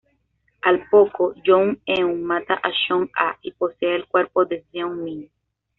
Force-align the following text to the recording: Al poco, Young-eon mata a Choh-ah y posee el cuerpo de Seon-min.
Al 0.63 0.89
poco, 0.89 1.35
Young-eon 1.43 2.23
mata 2.23 2.55
a 2.55 2.71
Choh-ah 2.87 3.37
y 3.43 3.51
posee 3.51 3.97
el 3.97 4.07
cuerpo 4.07 4.45
de 4.45 4.65
Seon-min. 4.71 5.29